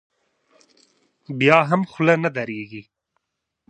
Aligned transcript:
بیا 1.39 1.57
هم 1.69 1.81
خوله 1.91 2.15
نه 2.23 2.29
درېږي. 2.37 2.81